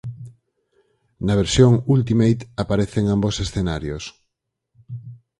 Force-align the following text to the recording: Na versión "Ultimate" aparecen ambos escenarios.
Na 1.25 1.33
versión 1.41 1.71
"Ultimate" 1.95 2.43
aparecen 2.63 3.05
ambos 3.15 3.35
escenarios. 3.45 4.03